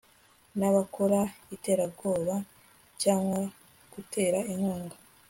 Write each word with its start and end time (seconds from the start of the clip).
n 0.57 0.59
abakora 0.69 1.19
iterabwoba 1.55 2.35
cyangwa 3.01 3.41
gutera 3.93 4.39
inkunga 4.53 4.95